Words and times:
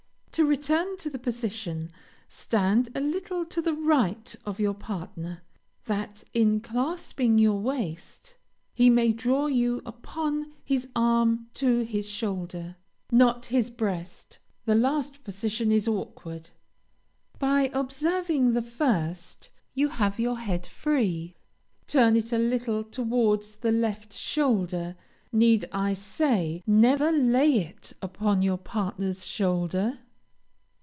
To 0.35 0.45
return 0.45 0.95
to 0.97 1.09
the 1.09 1.19
position. 1.19 1.91
Stand 2.29 2.87
a 2.95 3.01
little 3.01 3.43
to 3.47 3.61
the 3.61 3.73
right 3.73 4.33
of 4.45 4.61
your 4.61 4.73
partner, 4.73 5.41
that, 5.87 6.23
in 6.33 6.61
clasping 6.61 7.37
your 7.37 7.59
waist, 7.59 8.37
he 8.73 8.89
may 8.89 9.11
draw 9.11 9.47
you 9.47 9.81
upon 9.85 10.53
his 10.63 10.87
arm 10.95 11.47
to 11.55 11.79
his 11.81 12.07
shoulder, 12.09 12.77
not 13.11 13.47
his 13.47 13.69
breast; 13.69 14.39
the 14.63 14.73
last 14.73 15.21
position 15.25 15.69
is 15.69 15.85
awkward. 15.85 16.51
By 17.37 17.69
observing 17.73 18.53
the 18.53 18.61
first, 18.61 19.49
you 19.73 19.89
have 19.89 20.17
your 20.17 20.37
head 20.39 20.65
free; 20.65 21.35
turn 21.87 22.15
it 22.15 22.31
a 22.31 22.37
little 22.37 22.85
towards 22.85 23.57
the 23.57 23.73
left 23.73 24.13
shoulder; 24.13 24.95
need 25.33 25.65
I 25.73 25.91
say, 25.91 26.63
never 26.65 27.11
lay 27.11 27.57
it 27.59 27.91
upon 28.01 28.41
your 28.41 28.57
partner's 28.57 29.27
shoulder? 29.27 29.99